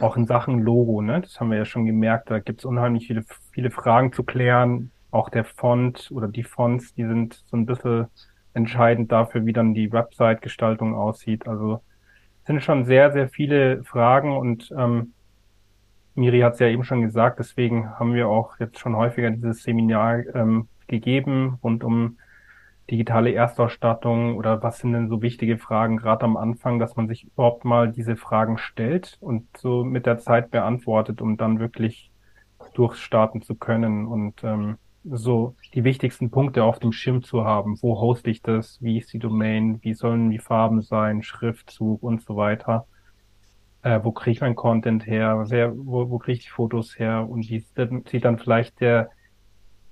[0.01, 1.21] Auch in Sachen Logo, ne?
[1.21, 2.31] Das haben wir ja schon gemerkt.
[2.31, 4.93] Da gibt es unheimlich viele, viele Fragen zu klären.
[5.11, 8.07] Auch der Font oder die Fonts, die sind so ein bisschen
[8.55, 11.49] entscheidend dafür, wie dann die Website-Gestaltung aussieht.
[11.49, 11.83] Also
[12.51, 15.13] sind schon sehr, sehr viele Fragen und ähm,
[16.17, 19.63] Miri hat es ja eben schon gesagt, deswegen haben wir auch jetzt schon häufiger dieses
[19.63, 22.19] Seminar ähm, gegeben rund um
[22.91, 27.23] digitale Erstausstattung oder was sind denn so wichtige Fragen gerade am Anfang, dass man sich
[27.23, 32.11] überhaupt mal diese Fragen stellt und so mit der Zeit beantwortet, um dann wirklich
[32.75, 34.09] durchstarten zu können.
[34.09, 37.81] Und ähm, so die wichtigsten Punkte auf dem Schirm zu haben.
[37.83, 38.81] Wo hoste ich das?
[38.83, 39.79] Wie ist die Domain?
[39.83, 41.23] Wie sollen die Farben sein?
[41.23, 42.87] Schriftzug und so weiter.
[43.83, 45.47] Äh, wo kriege ich mein Content her?
[45.49, 47.27] Wer, wo, wo kriege ich die Fotos her?
[47.29, 49.11] Und wie sieht dann vielleicht der,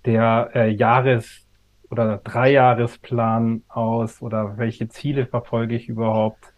[0.05, 1.47] der äh, Jahres-
[1.91, 4.21] oder Dreijahresplan aus?
[4.21, 6.53] Oder welche Ziele verfolge ich überhaupt?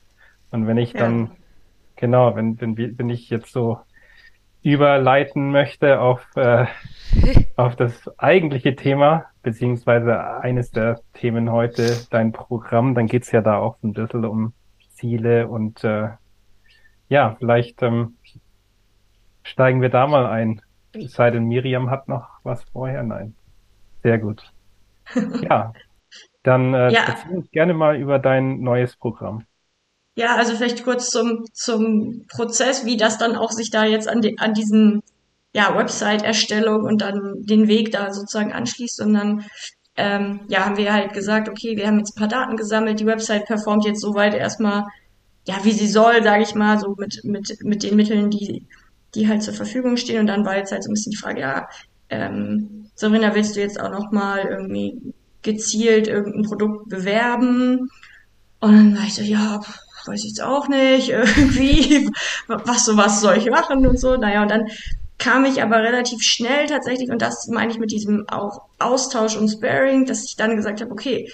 [0.51, 1.33] Und wenn ich dann, ja.
[1.95, 3.79] genau, wenn, wenn, wenn ich jetzt so
[4.63, 6.67] überleiten möchte auf, äh,
[7.57, 13.59] auf das eigentliche Thema, beziehungsweise eines der Themen heute, dein Programm, dann geht's ja da
[13.59, 14.53] auch ein bisschen um
[14.91, 16.09] Ziele und äh,
[17.09, 18.17] ja, vielleicht ähm,
[19.43, 20.63] steigen wir da mal ein.
[20.93, 23.03] Es sei denn, Miriam hat noch was vorher.
[23.03, 23.35] Nein.
[24.03, 24.53] Sehr gut.
[25.43, 25.73] Ja,
[26.45, 27.01] dann äh, ja.
[27.09, 29.45] erzähl uns gerne mal über dein neues Programm.
[30.17, 34.21] Ja, also vielleicht kurz zum, zum Prozess, wie das dann auch sich da jetzt an,
[34.21, 35.03] die, an diesen
[35.53, 39.01] ja, Website-Erstellung und dann den Weg da sozusagen anschließt.
[39.01, 39.45] Und dann
[39.97, 43.07] ähm, ja, haben wir halt gesagt, okay, wir haben jetzt ein paar Daten gesammelt, die
[43.07, 44.85] Website performt jetzt soweit erstmal,
[45.47, 48.67] ja, wie sie soll, sage ich mal, so mit, mit, mit den Mitteln, die,
[49.15, 50.21] die halt zur Verfügung stehen.
[50.21, 51.69] Und dann war jetzt halt so ein bisschen die Frage, ja,
[52.09, 57.91] ähm, Serena, willst du jetzt auch nochmal irgendwie gezielt irgendein Produkt bewerben?
[58.61, 59.61] Und dann war ich so, ja,
[60.07, 62.09] weiß ich jetzt auch nicht, irgendwie,
[62.47, 64.17] was so was soll ich machen und so.
[64.17, 64.69] Naja, und dann
[65.19, 69.49] kam ich aber relativ schnell tatsächlich, und das meine ich mit diesem auch Austausch und
[69.49, 71.31] Sparing, dass ich dann gesagt habe, okay,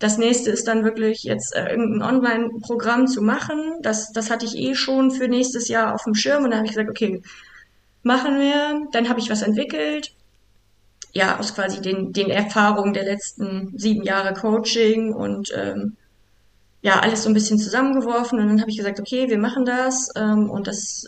[0.00, 3.76] das nächste ist dann wirklich jetzt äh, irgendein Online-Programm zu machen.
[3.82, 6.66] Das, das hatte ich eh schon für nächstes Jahr auf dem Schirm und dann habe
[6.66, 7.22] ich gesagt, okay,
[8.02, 8.86] machen wir.
[8.92, 10.12] Dann habe ich was entwickelt.
[11.12, 15.96] Ja, aus quasi den, den Erfahrungen der letzten sieben Jahre Coaching und ähm,
[16.82, 20.08] ja, alles so ein bisschen zusammengeworfen und dann habe ich gesagt, okay, wir machen das
[20.16, 21.04] ähm, und das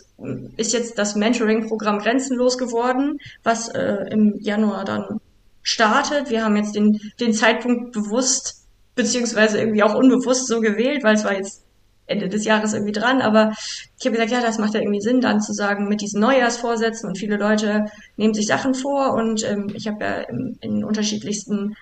[0.55, 5.19] ist jetzt das Mentoring-Programm Grenzenlos geworden, was äh, im Januar dann
[5.63, 6.29] startet.
[6.29, 11.23] Wir haben jetzt den, den Zeitpunkt bewusst beziehungsweise irgendwie auch unbewusst so gewählt, weil es
[11.23, 11.63] war jetzt
[12.05, 13.53] Ende des Jahres irgendwie dran, aber
[13.97, 17.07] ich habe gesagt, ja, das macht ja irgendwie Sinn, dann zu sagen, mit diesen Neujahrsvorsätzen
[17.07, 17.85] und viele Leute
[18.17, 21.75] nehmen sich Sachen vor und ähm, ich habe ja in, in unterschiedlichsten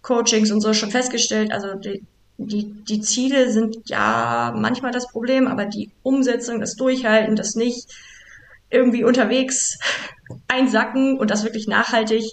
[0.00, 2.04] Coachings und so schon festgestellt, also die,
[2.36, 7.88] die, die Ziele sind ja manchmal das Problem, aber die Umsetzung, das Durchhalten, das nicht
[8.70, 9.78] irgendwie unterwegs
[10.48, 12.24] einsacken und das wirklich nachhaltig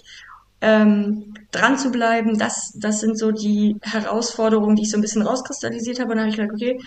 [0.62, 5.22] ähm, dran zu bleiben, das, das sind so die Herausforderungen, die ich so ein bisschen
[5.22, 6.12] rauskristallisiert habe.
[6.12, 6.80] Und dann habe ich gedacht, okay,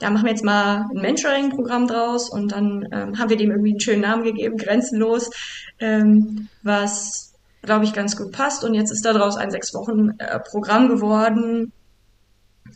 [0.00, 3.70] da machen wir jetzt mal ein Mentoring-Programm draus und dann ähm, haben wir dem irgendwie
[3.70, 5.30] einen schönen Namen gegeben, Grenzenlos,
[5.78, 8.64] ähm, was, glaube ich, ganz gut passt.
[8.64, 10.40] Und jetzt ist daraus ein sechs Wochen äh,
[10.88, 11.72] geworden,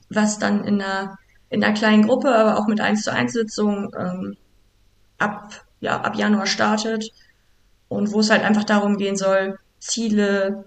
[0.09, 1.19] was dann in einer,
[1.51, 4.37] in einer kleinen Gruppe, aber auch mit 1 zu 1 Sitzungen ähm,
[5.19, 7.11] ab, ja, ab Januar startet
[7.89, 10.65] und wo es halt einfach darum gehen soll, Ziele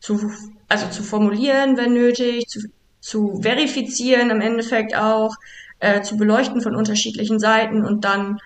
[0.00, 0.30] zu,
[0.68, 2.60] also zu formulieren, wenn nötig, zu,
[3.00, 5.34] zu verifizieren im Endeffekt auch,
[5.78, 8.38] äh, zu beleuchten von unterschiedlichen Seiten und dann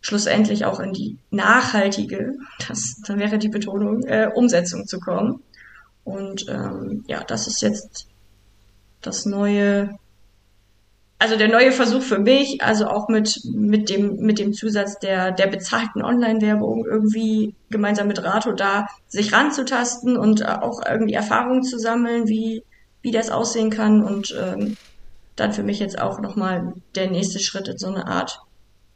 [0.00, 2.34] schlussendlich auch in die nachhaltige,
[2.68, 5.42] das, dann wäre die Betonung, äh, Umsetzung zu kommen.
[6.04, 8.06] Und ähm, ja, das ist jetzt
[9.06, 9.98] das neue,
[11.18, 15.32] also der neue Versuch für mich, also auch mit, mit dem, mit dem Zusatz der,
[15.32, 21.78] der bezahlten Online-Werbung irgendwie gemeinsam mit Rato da sich ranzutasten und auch irgendwie Erfahrungen zu
[21.78, 22.62] sammeln, wie,
[23.02, 24.76] wie das aussehen kann und ähm,
[25.36, 28.40] dann für mich jetzt auch nochmal der nächste Schritt in so eine Art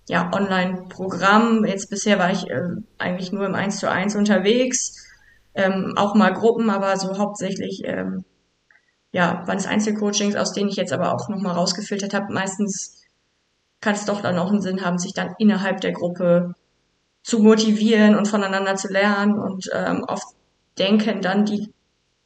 [0.08, 1.64] ja, Online-Programm.
[1.64, 2.68] Jetzt bisher war ich äh,
[2.98, 5.06] eigentlich nur im 1 zu 1 unterwegs,
[5.54, 8.24] ähm, auch mal Gruppen, aber so hauptsächlich ähm,
[9.12, 12.32] ja, waren es Einzelcoachings, aus denen ich jetzt aber auch nochmal rausgefiltert habe.
[12.32, 13.02] Meistens
[13.80, 16.54] kann es doch dann auch einen Sinn haben, sich dann innerhalb der Gruppe
[17.22, 19.38] zu motivieren und voneinander zu lernen.
[19.38, 20.26] Und ähm, oft
[20.78, 21.72] denken dann die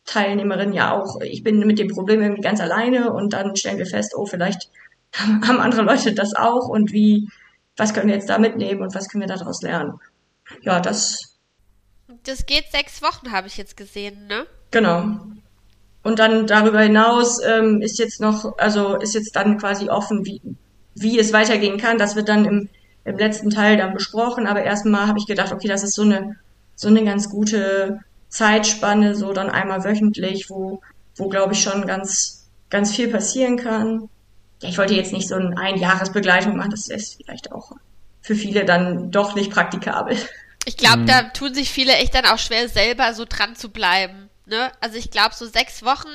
[0.05, 3.87] Teilnehmerinnen ja auch, ich bin mit dem Problem irgendwie ganz alleine und dann stellen wir
[3.87, 4.69] fest, oh, vielleicht
[5.13, 7.29] haben andere Leute das auch und wie,
[7.77, 10.01] was können wir jetzt da mitnehmen und was können wir daraus lernen?
[10.63, 11.39] Ja, das.
[12.25, 14.47] Das geht sechs Wochen, habe ich jetzt gesehen, ne?
[14.71, 15.19] Genau.
[16.03, 20.41] Und dann darüber hinaus ähm, ist jetzt noch, also ist jetzt dann quasi offen, wie,
[20.95, 21.99] wie es weitergehen kann.
[21.99, 22.69] Das wird dann im,
[23.05, 24.47] im letzten Teil dann besprochen.
[24.47, 26.37] Aber erstmal habe ich gedacht, okay, das ist so eine,
[26.75, 30.81] so eine ganz gute Zeitspanne, so dann einmal wöchentlich, wo,
[31.17, 34.09] wo glaube ich schon ganz, ganz viel passieren kann.
[34.61, 37.73] Ja, ich wollte jetzt nicht so eine Einjahresbegleitung machen, das ist vielleicht auch
[38.23, 40.17] für viele dann doch nicht praktikabel.
[40.65, 41.07] Ich glaube, mhm.
[41.07, 44.31] da tun sich viele echt dann auch schwer, selber so dran zu bleiben.
[44.47, 44.73] Ne?
[44.81, 46.09] Also ich glaube, so sechs Wochen,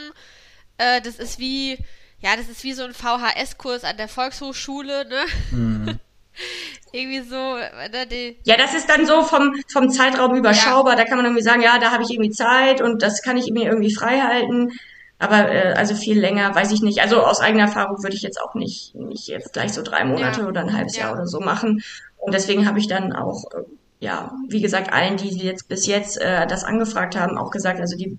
[0.77, 1.77] äh, das ist wie,
[2.19, 5.25] ja, das ist wie so ein VHS-Kurs an der Volkshochschule, ne?
[5.51, 5.99] Mhm.
[6.91, 10.93] irgendwie so, ne, die Ja, das ist dann so vom, vom Zeitraum überschaubar.
[10.93, 10.99] Ja.
[10.99, 13.51] Da kann man irgendwie sagen, ja, da habe ich irgendwie Zeit und das kann ich
[13.51, 14.71] mir irgendwie frei halten.
[15.19, 17.01] Aber äh, also viel länger, weiß ich nicht.
[17.01, 20.41] Also aus eigener Erfahrung würde ich jetzt auch nicht, nicht jetzt gleich so drei Monate
[20.41, 20.47] ja.
[20.47, 21.03] oder ein halbes ja.
[21.03, 21.81] Jahr oder so machen.
[22.17, 23.63] Und deswegen habe ich dann auch, äh,
[23.99, 27.97] ja, wie gesagt, allen, die jetzt bis jetzt äh, das angefragt haben, auch gesagt, also
[27.97, 28.17] die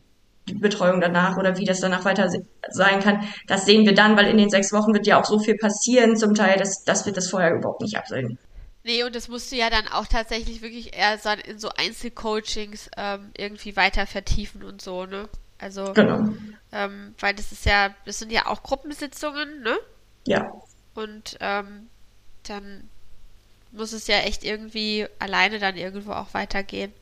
[0.48, 2.28] die Betreuung danach oder wie das danach weiter
[2.70, 5.38] sein kann, das sehen wir dann, weil in den sechs Wochen wird ja auch so
[5.38, 8.38] viel passieren zum Teil, dass, dass wir das vorher überhaupt nicht absehen.
[8.84, 13.30] Nee, und das musst du ja dann auch tatsächlich wirklich eher in so Einzelcoachings ähm,
[13.36, 15.28] irgendwie weiter vertiefen und so, ne?
[15.58, 16.28] Also, genau.
[16.72, 19.76] ähm, weil das ist ja, das sind ja auch Gruppensitzungen, ne?
[20.26, 20.52] Ja.
[20.94, 21.88] Und ähm,
[22.44, 22.88] dann
[23.72, 26.92] muss es ja echt irgendwie alleine dann irgendwo auch weitergehen.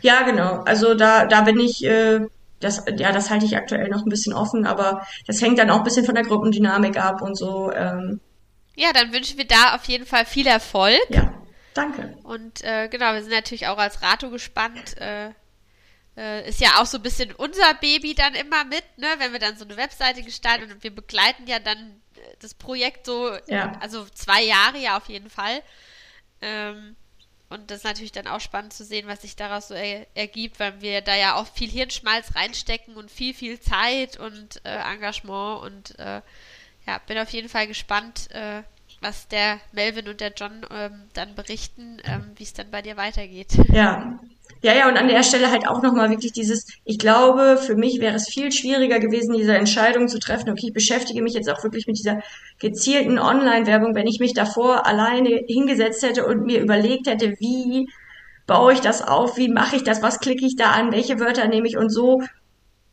[0.00, 0.62] Ja, genau.
[0.62, 2.20] Also da, da bin ich äh,
[2.64, 5.78] das, ja, das halte ich aktuell noch ein bisschen offen, aber das hängt dann auch
[5.78, 7.70] ein bisschen von der Gruppendynamik ab und so.
[7.72, 8.20] Ähm.
[8.74, 11.02] Ja, dann wünschen wir da auf jeden Fall viel Erfolg.
[11.10, 11.32] Ja,
[11.74, 12.16] danke.
[12.22, 14.96] Und äh, genau, wir sind natürlich auch als Rato gespannt.
[14.98, 15.30] Äh,
[16.16, 19.08] äh, ist ja auch so ein bisschen unser Baby dann immer mit, ne?
[19.18, 23.06] Wenn wir dann so eine Webseite gestalten und wir begleiten ja dann äh, das Projekt
[23.06, 23.72] so, ja.
[23.80, 25.62] also zwei Jahre ja auf jeden Fall.
[26.40, 26.96] Ähm,
[27.50, 30.58] und das ist natürlich dann auch spannend zu sehen, was sich daraus so er ergibt,
[30.58, 35.62] weil wir da ja auch viel Hirnschmalz reinstecken und viel, viel Zeit und äh, Engagement.
[35.62, 36.20] Und äh,
[36.86, 38.62] ja, bin auf jeden Fall gespannt, äh,
[39.00, 42.96] was der Melvin und der John ähm, dann berichten, ähm, wie es dann bei dir
[42.96, 43.52] weitergeht.
[43.72, 44.18] Ja,
[44.64, 48.00] ja, ja, und an der Stelle halt auch nochmal wirklich dieses, ich glaube, für mich
[48.00, 51.62] wäre es viel schwieriger gewesen, diese Entscheidung zu treffen, okay, ich beschäftige mich jetzt auch
[51.62, 52.22] wirklich mit dieser
[52.60, 57.90] gezielten Online-Werbung, wenn ich mich davor alleine hingesetzt hätte und mir überlegt hätte, wie
[58.46, 61.46] baue ich das auf, wie mache ich das, was klicke ich da an, welche Wörter
[61.46, 62.22] nehme ich und so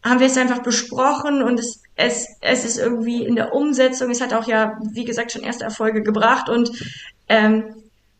[0.03, 4.19] haben wir es einfach besprochen und es, es, es ist irgendwie in der Umsetzung, es
[4.19, 6.69] hat auch ja, wie gesagt, schon erste Erfolge gebracht und
[7.29, 7.63] ähm,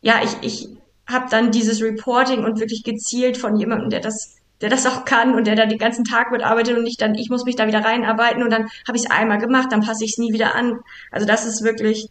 [0.00, 0.68] ja, ich, ich
[1.06, 5.34] habe dann dieses Reporting und wirklich gezielt von jemandem, der das der das auch kann
[5.34, 7.84] und der da den ganzen Tag mitarbeitet und nicht dann, ich muss mich da wieder
[7.84, 10.78] reinarbeiten und dann habe ich es einmal gemacht, dann passe ich es nie wieder an.
[11.10, 12.08] Also das ist wirklich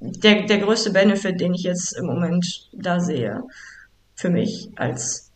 [0.00, 3.42] der, der größte Benefit, den ich jetzt im Moment da sehe.
[4.14, 5.30] Für mich als,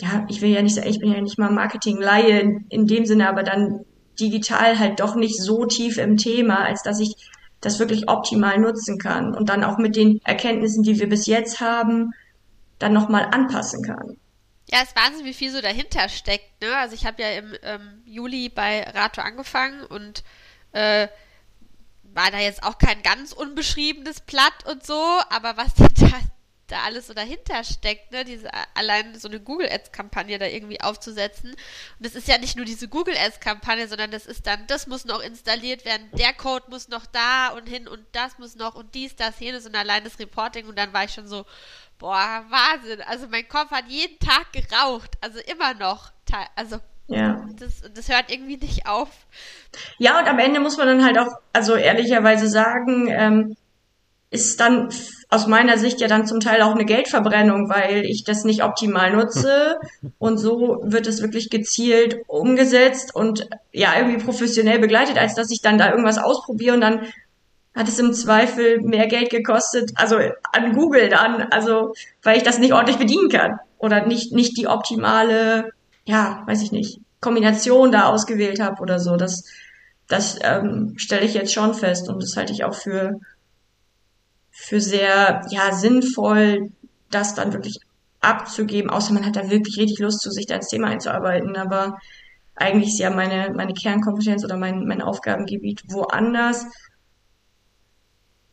[0.00, 3.04] ja, ich will ja nicht sagen, ich bin ja nicht mal Marketing-Laie in, in dem
[3.04, 3.84] Sinne, aber dann
[4.18, 7.16] digital halt doch nicht so tief im Thema, als dass ich
[7.60, 11.60] das wirklich optimal nutzen kann und dann auch mit den Erkenntnissen, die wir bis jetzt
[11.60, 12.12] haben,
[12.78, 14.16] dann nochmal anpassen kann.
[14.70, 16.60] Ja, es ist Wahnsinn, wie viel so dahinter steckt.
[16.60, 16.76] Ne?
[16.76, 20.22] Also ich habe ja im ähm, Juli bei Rato angefangen und
[20.72, 21.08] äh,
[22.02, 26.10] war da jetzt auch kein ganz unbeschriebenes Blatt und so, aber was da,
[26.66, 30.82] da alles so dahinter steckt, ne, diese allein so eine Google Ads Kampagne da irgendwie
[30.82, 31.52] aufzusetzen.
[31.52, 34.86] Und das ist ja nicht nur diese Google Ads Kampagne, sondern das ist dann, das
[34.86, 38.74] muss noch installiert werden, der Code muss noch da und hin und das muss noch
[38.74, 41.46] und dies, das, jenes und allein das Reporting und dann war ich schon so,
[41.98, 43.00] Boah, Wahnsinn.
[43.02, 45.10] Also mein Kopf hat jeden Tag geraucht.
[45.20, 46.12] Also immer noch.
[46.54, 47.46] Also ja.
[47.58, 49.08] das, das hört irgendwie nicht auf.
[49.98, 53.56] Ja, und am Ende muss man dann halt auch, also ehrlicherweise sagen, ähm,
[54.30, 54.90] ist dann
[55.30, 59.10] aus meiner Sicht ja dann zum Teil auch eine Geldverbrennung, weil ich das nicht optimal
[59.12, 59.76] nutze
[60.18, 65.62] und so wird es wirklich gezielt umgesetzt und ja irgendwie professionell begleitet, als dass ich
[65.62, 67.06] dann da irgendwas ausprobiere und dann
[67.78, 70.16] hat es im Zweifel mehr Geld gekostet, also
[70.52, 74.66] an Google dann, also weil ich das nicht ordentlich bedienen kann oder nicht nicht die
[74.66, 75.70] optimale,
[76.04, 79.16] ja, weiß ich nicht, Kombination da ausgewählt habe oder so.
[79.16, 79.44] Das
[80.08, 83.20] das ähm, stelle ich jetzt schon fest und das halte ich auch für
[84.50, 86.72] für sehr ja sinnvoll,
[87.10, 87.78] das dann wirklich
[88.20, 91.56] abzugeben, außer man hat da wirklich richtig Lust zu, sich da ins Thema einzuarbeiten.
[91.56, 91.98] Aber
[92.56, 96.66] eigentlich ist ja meine, meine Kernkompetenz oder mein, mein Aufgabengebiet woanders.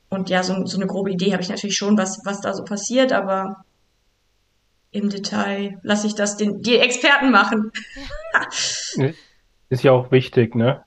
[0.10, 2.64] Und ja, so, so eine grobe Idee habe ich natürlich schon, was, was da so
[2.64, 3.66] passiert, aber
[4.92, 7.72] im Detail lasse ich das den, die Experten machen.
[9.70, 10.84] Ist ja auch wichtig, ne?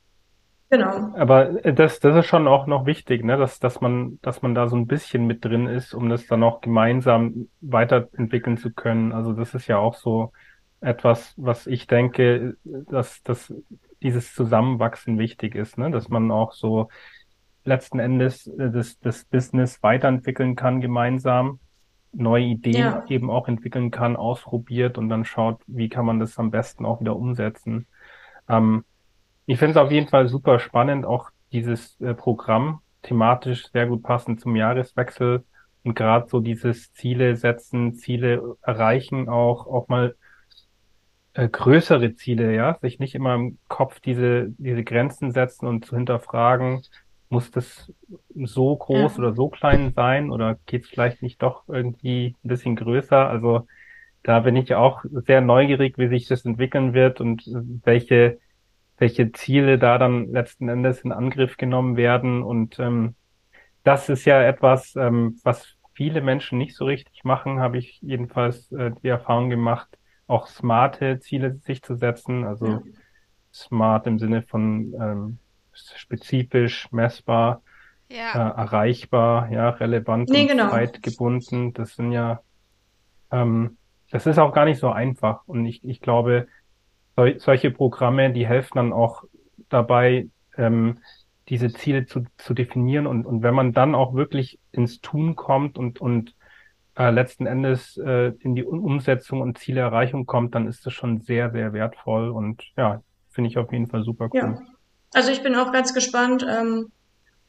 [0.71, 1.15] Genau.
[1.17, 4.69] Aber das, das ist schon auch noch wichtig, ne, dass, dass man, dass man da
[4.69, 9.13] so ein bisschen mit drin ist, um das dann auch gemeinsam weiterentwickeln zu können.
[9.13, 10.33] Also das ist ja auch so
[10.81, 13.53] etwas, was ich denke, dass, dass
[14.03, 16.89] dieses Zusammenwachsen wichtig ist, ne, dass man auch so
[17.69, 21.61] letzten Endes äh, das, das Business weiterentwickeln kann gemeinsam,
[22.13, 23.05] neue Ideen ja.
[23.09, 27.01] eben auch entwickeln kann, ausprobiert und dann schaut, wie kann man das am besten auch
[27.01, 27.87] wieder umsetzen.
[28.49, 28.85] Ähm,
[29.47, 34.03] ich finde es auf jeden Fall super spannend, auch dieses äh, Programm thematisch sehr gut
[34.03, 35.45] passend zum Jahreswechsel
[35.85, 40.17] und gerade so dieses Ziele setzen, Ziele erreichen, auch auch mal
[41.35, 45.95] äh, größere Ziele, ja, sich nicht immer im Kopf diese diese Grenzen setzen und zu
[45.97, 46.83] hinterfragen,
[47.29, 47.93] muss das
[48.35, 49.19] so groß ja.
[49.19, 53.29] oder so klein sein oder geht es vielleicht nicht doch irgendwie ein bisschen größer?
[53.29, 53.67] Also
[54.23, 57.45] da bin ich auch sehr neugierig, wie sich das entwickeln wird und
[57.85, 58.39] welche
[58.99, 62.43] welche Ziele da dann letzten Endes in Angriff genommen werden.
[62.43, 63.15] Und ähm,
[63.85, 68.71] das ist ja etwas, ähm, was viele Menschen nicht so richtig machen, habe ich jedenfalls
[68.73, 69.89] äh, die Erfahrung gemacht,
[70.27, 72.45] auch smarte Ziele sich zu setzen.
[72.45, 72.83] Also ja.
[73.53, 75.39] smart im Sinne von ähm,
[75.97, 77.63] spezifisch, messbar,
[78.09, 78.33] ja.
[78.33, 80.71] äh, erreichbar, ja, relevant nee, und genau.
[80.71, 81.73] zeitgebunden.
[81.73, 82.41] Das sind ja,
[83.31, 83.77] ähm,
[84.11, 85.43] das ist auch gar nicht so einfach.
[85.47, 86.49] Und ich, ich glaube,
[87.17, 89.25] sol solche Programme, die helfen dann auch
[89.69, 90.99] dabei, ähm,
[91.49, 93.07] diese Ziele zu, zu definieren.
[93.07, 96.35] Und, und wenn man dann auch wirklich ins Tun kommt und, und
[96.99, 101.51] äh, letzten Endes äh, in die Umsetzung und Zielerreichung kommt, dann ist das schon sehr,
[101.51, 104.41] sehr wertvoll und ja, finde ich auf jeden Fall super cool.
[104.41, 104.59] Ja.
[105.13, 106.91] Also ich bin auch ganz gespannt, ähm,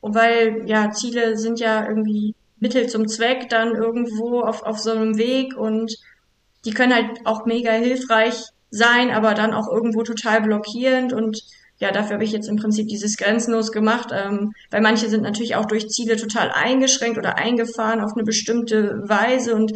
[0.02, 5.18] weil ja Ziele sind ja irgendwie Mittel zum Zweck dann irgendwo auf, auf so einem
[5.18, 5.96] Weg und
[6.66, 11.42] die können halt auch mega hilfreich sein, aber dann auch irgendwo total blockierend und
[11.80, 15.56] ja, dafür habe ich jetzt im Prinzip dieses Grenzenlos gemacht, ähm, weil manche sind natürlich
[15.56, 19.72] auch durch Ziele total eingeschränkt oder eingefahren auf eine bestimmte Weise und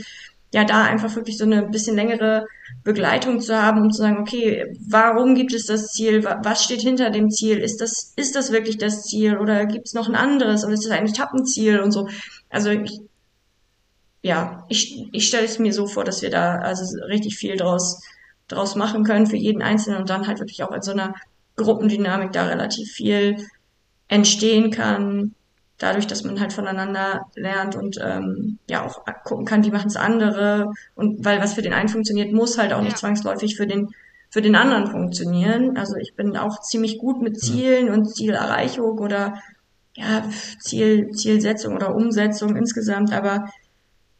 [0.53, 2.45] ja, da einfach wirklich so eine bisschen längere
[2.83, 6.23] Begleitung zu haben, um zu sagen, okay, warum gibt es das Ziel?
[6.23, 7.57] Was steht hinter dem Ziel?
[7.57, 9.39] Ist das, ist das wirklich das Ziel?
[9.39, 10.63] Oder gibt es noch ein anderes?
[10.63, 12.07] Oder ist es ein Etappenziel und so?
[12.49, 13.01] Also ich,
[14.21, 17.99] ja, ich, ich stelle es mir so vor, dass wir da also richtig viel draus
[18.47, 21.15] draus machen können für jeden Einzelnen und dann halt wirklich auch in so einer
[21.55, 23.47] Gruppendynamik da relativ viel
[24.07, 25.33] entstehen kann,
[25.83, 29.97] dadurch, dass man halt voneinander lernt und ähm, ja auch gucken kann, wie machen es
[29.97, 33.89] andere und weil was für den einen funktioniert, muss halt auch nicht zwangsläufig für den
[34.29, 35.77] für den anderen funktionieren.
[35.77, 39.39] Also ich bin auch ziemlich gut mit Zielen und Zielerreichung oder
[39.95, 40.27] ja,
[40.59, 43.49] Ziel, Zielsetzung oder Umsetzung insgesamt, aber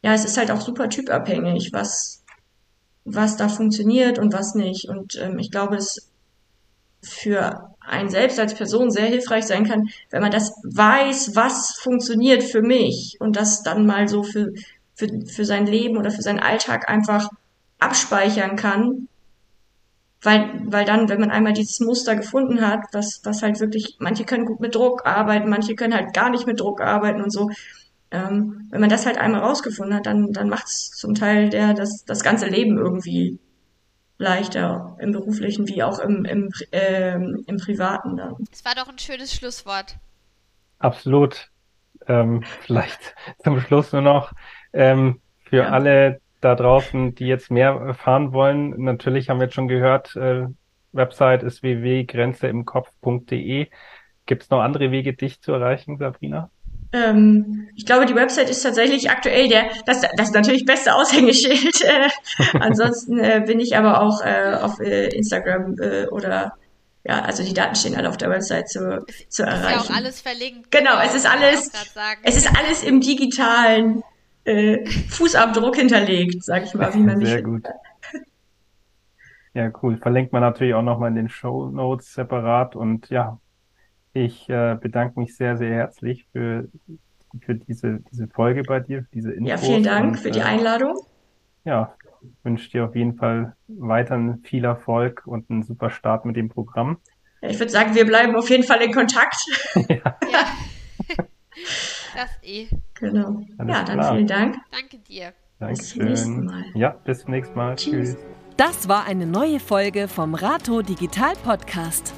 [0.04, 2.24] ja, es ist halt auch super typabhängig, was,
[3.06, 4.88] was da funktioniert und was nicht.
[4.88, 6.12] Und ähm, ich glaube, es
[7.04, 12.44] für einen selbst als Person sehr hilfreich sein kann, wenn man das weiß, was funktioniert
[12.44, 14.54] für mich und das dann mal so für,
[14.96, 17.30] für, für sein Leben oder für seinen Alltag einfach
[17.80, 19.08] abspeichern kann.
[20.22, 24.24] Weil, weil dann, wenn man einmal dieses Muster gefunden hat, was, was halt wirklich, manche
[24.24, 27.50] können gut mit Druck arbeiten, manche können halt gar nicht mit Druck arbeiten und so,
[28.10, 31.74] ähm, wenn man das halt einmal rausgefunden hat, dann, dann macht es zum Teil der,
[31.74, 33.38] das, das ganze Leben irgendwie
[34.24, 38.34] leichter im beruflichen wie auch im, im, äh, im privaten dann.
[38.50, 39.98] Das war doch ein schönes Schlusswort.
[40.80, 41.52] Absolut.
[42.08, 44.32] Ähm, vielleicht zum Schluss nur noch
[44.74, 45.70] ähm, für ja.
[45.70, 48.84] alle da draußen, die jetzt mehr erfahren wollen.
[48.84, 50.48] Natürlich haben wir jetzt schon gehört, äh,
[50.92, 53.68] Website ist www.grenzeimkopf.de.
[54.26, 56.50] Gibt es noch andere Wege, dich zu erreichen, Sabrina?
[56.94, 61.82] Ähm, ich glaube, die Website ist tatsächlich aktuell der, das, das natürlich beste Aushängeschild.
[61.84, 62.10] Äh,
[62.60, 66.54] ansonsten äh, bin ich aber auch äh, auf äh, Instagram äh, oder
[67.04, 69.80] ja, also die Daten stehen alle auf der Website zu, zu erreichen.
[69.80, 70.72] Ist ja auch alles verlinkt.
[70.72, 71.72] Genau, es ist alles,
[72.24, 74.04] es ist alles im digitalen
[74.46, 77.68] äh, Fußabdruck hinterlegt, sag ich mal, wie man Sehr gut.
[79.54, 79.98] Ja, cool.
[79.98, 83.40] Verlinkt man natürlich auch nochmal in den Show Notes separat und ja,
[84.14, 86.70] ich äh, bedanke mich sehr, sehr herzlich für,
[87.42, 89.50] für diese, diese Folge bei dir, für diese Infos.
[89.50, 90.96] Ja, vielen Dank und, für die äh, Einladung.
[91.66, 91.96] Ja,
[92.44, 96.98] wünsche dir auf jeden Fall weiterhin viel Erfolg und einen super Start mit dem Programm.
[97.42, 99.36] Ich würde sagen, wir bleiben auf jeden Fall in Kontakt.
[99.76, 100.18] ja.
[100.32, 100.46] ja.
[102.16, 102.68] Das eh.
[102.94, 103.42] Genau.
[103.58, 104.14] Alles ja, dann klar.
[104.14, 104.58] vielen Dank.
[104.72, 105.34] Danke dir.
[105.60, 106.08] Dankeschön.
[106.08, 106.64] Bis zum nächsten Mal.
[106.76, 107.76] Ja, bis zum nächsten Mal.
[107.76, 108.14] Tschüss.
[108.14, 108.18] Tschüss.
[108.58, 112.14] Das war eine neue Folge vom Rato Digital Podcast.